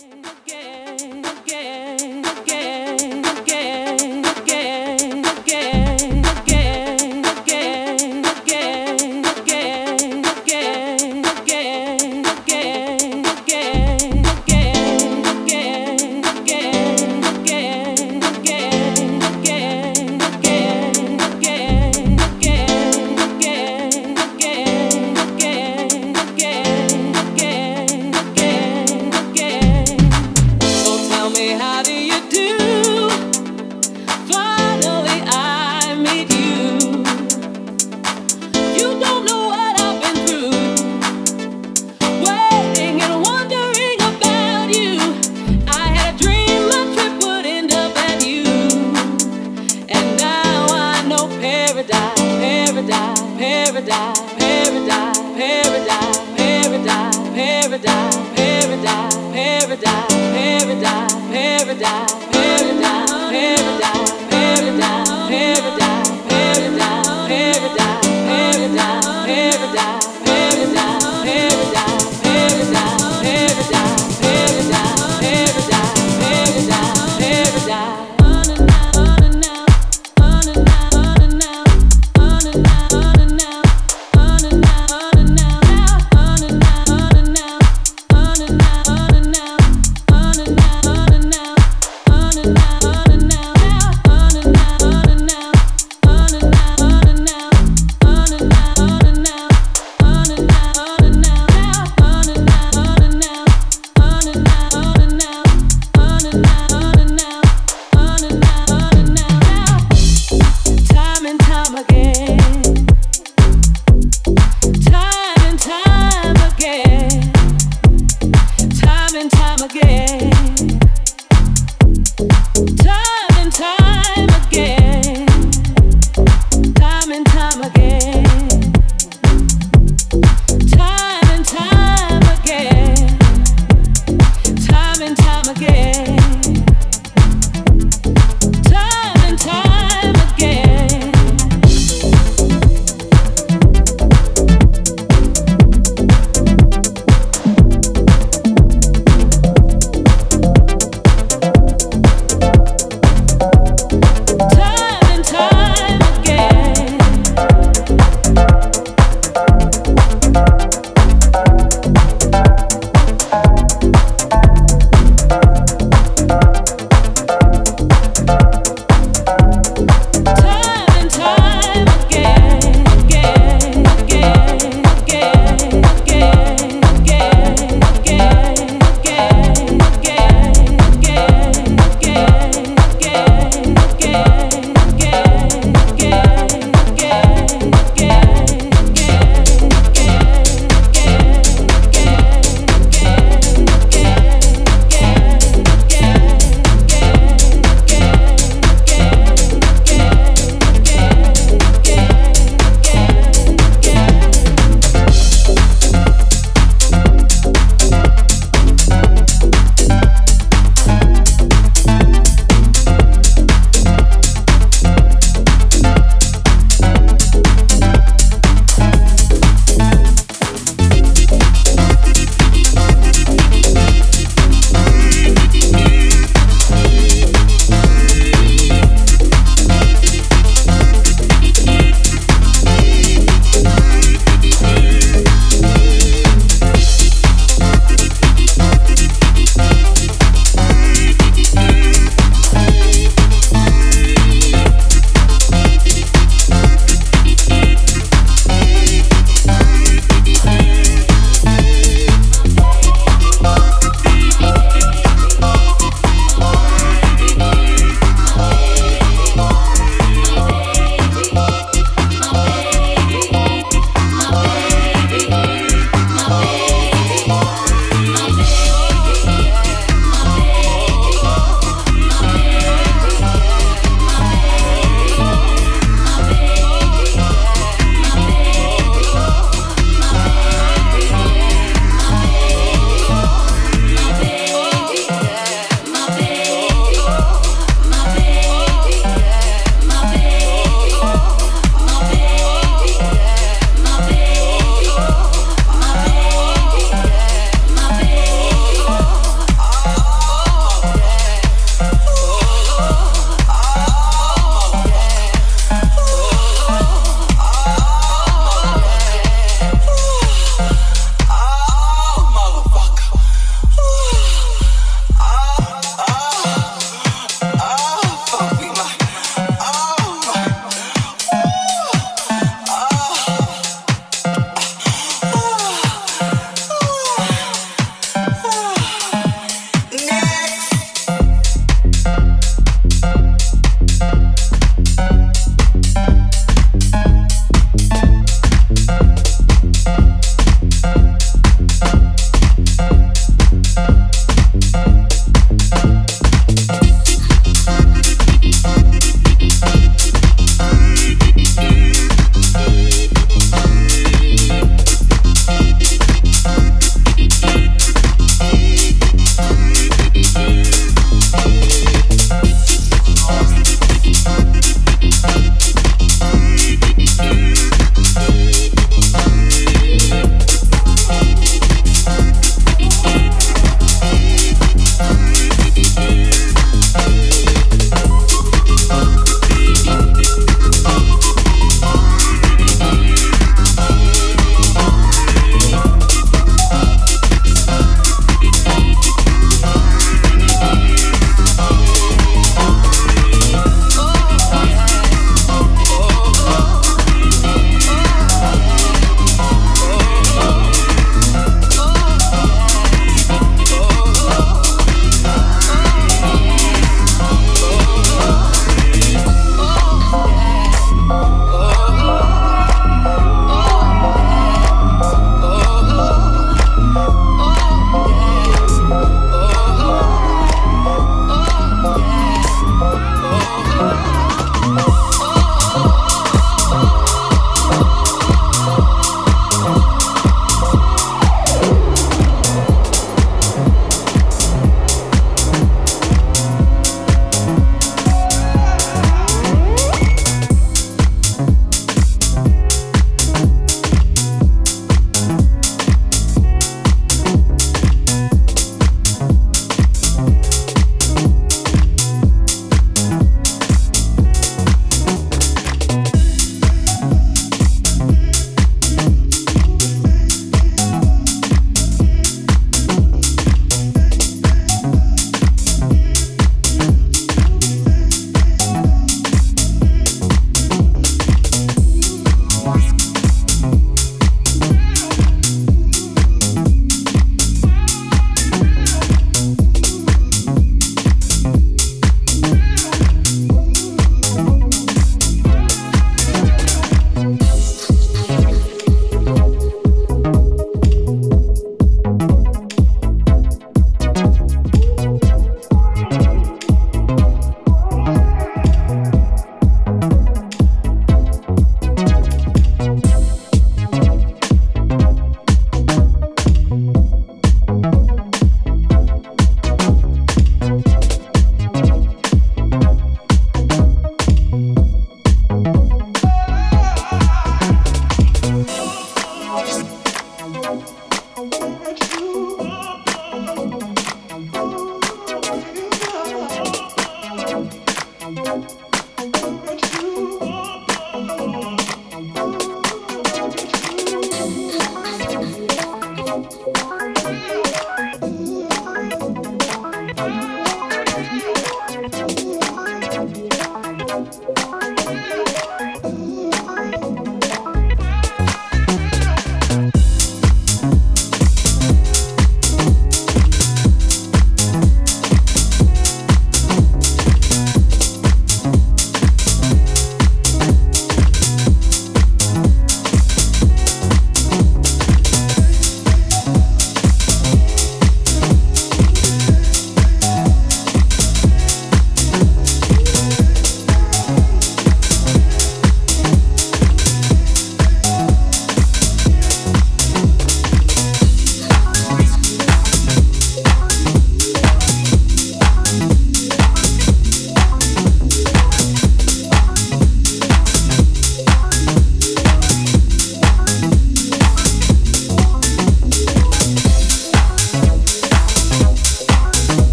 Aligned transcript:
Yeah. 0.00 0.33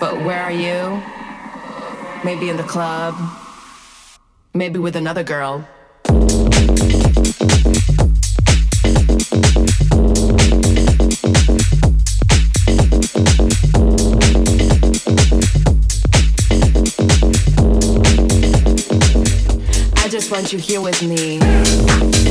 But 0.00 0.24
where 0.24 0.40
are 0.40 0.52
you? 0.52 1.02
Maybe 2.24 2.50
in 2.50 2.56
the 2.56 2.62
club. 2.62 3.16
Maybe 4.54 4.78
with 4.78 4.94
another 4.94 5.24
girl. 5.24 5.66
I 19.96 20.08
just 20.08 20.30
want 20.30 20.52
you 20.52 20.60
here 20.60 20.80
with 20.80 21.02
me. 21.02 22.27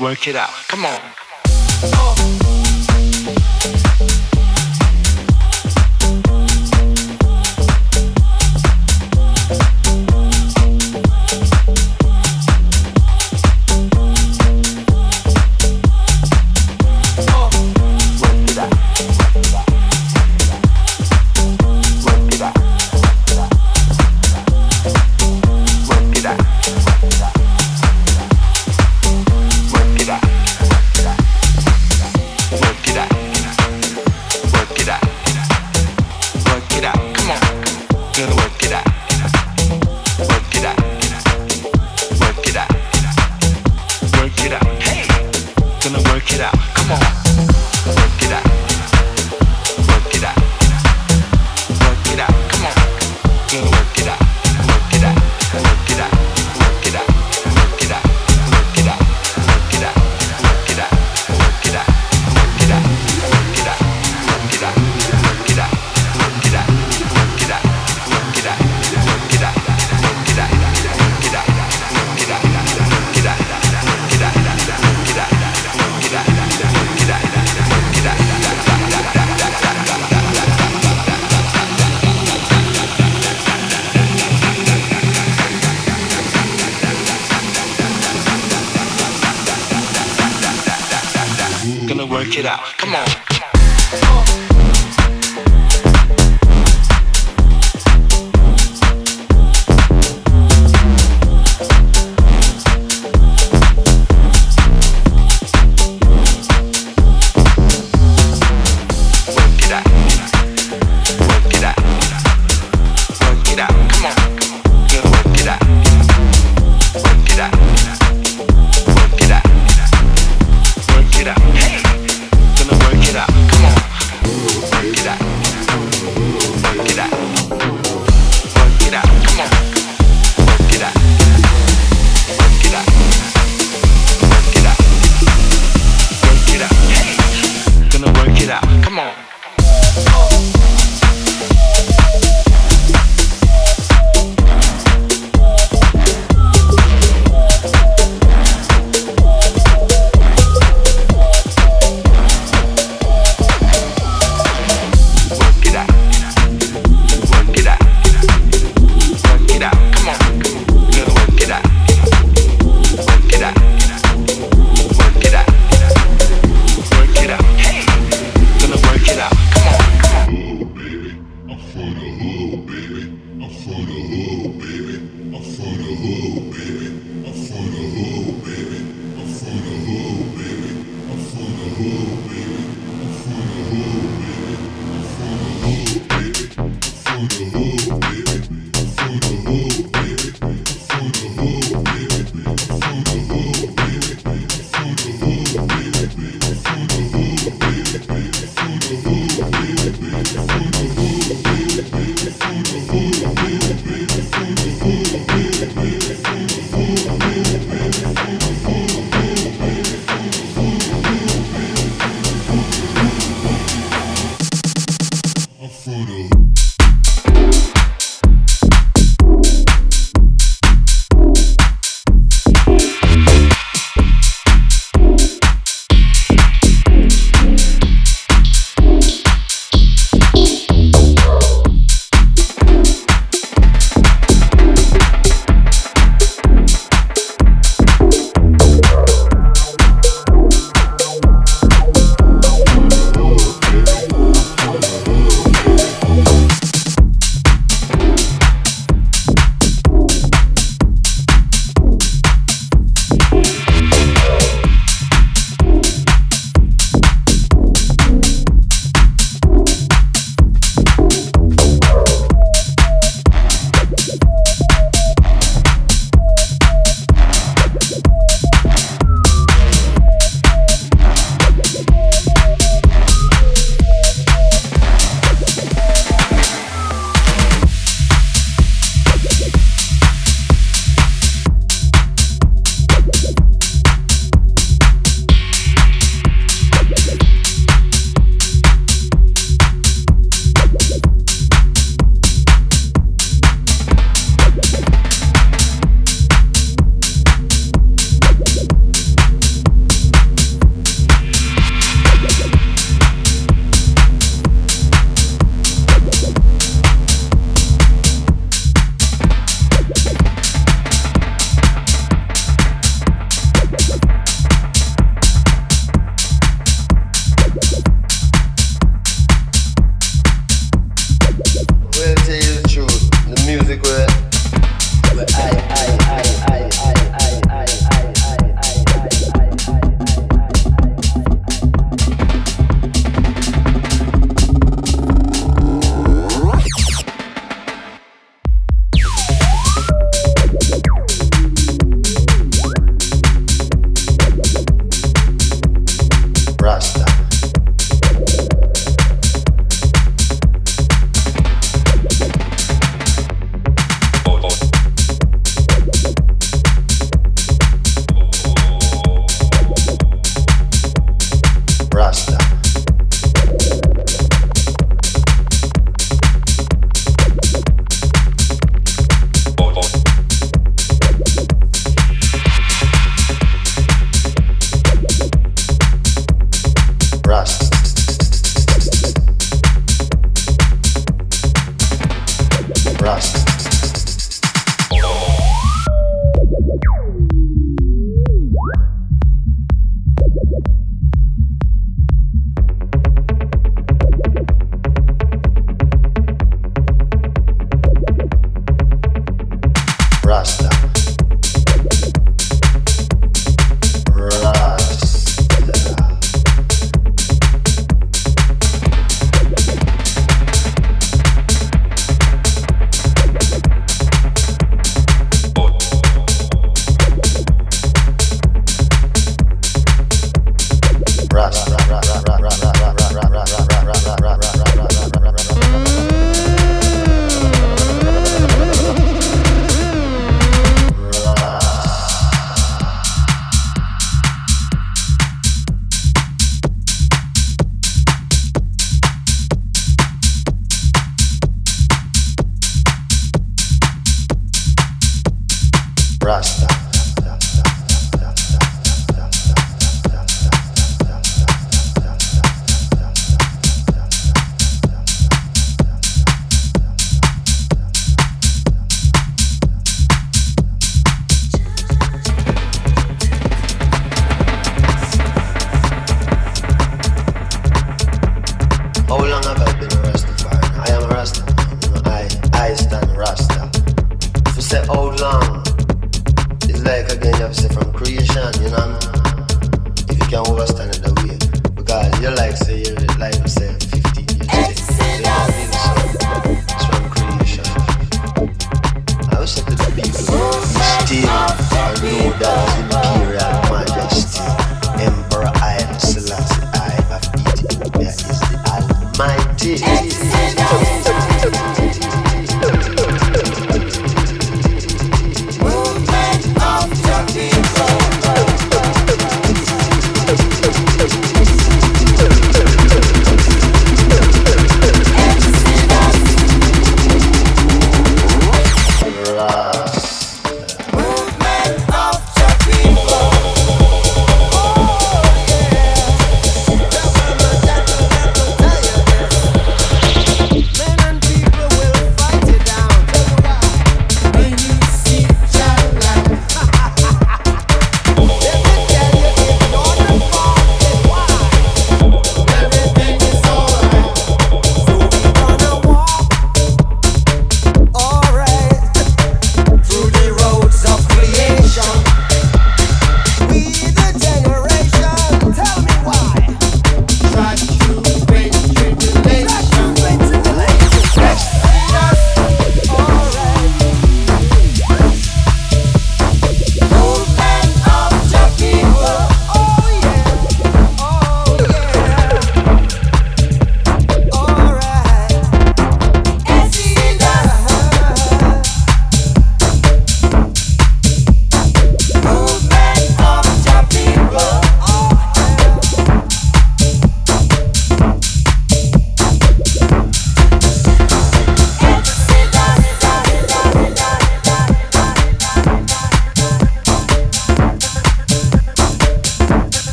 Work 0.00 0.26
it 0.26 0.34
out. 0.36 0.50
Come 0.68 0.86
on. 0.86 2.59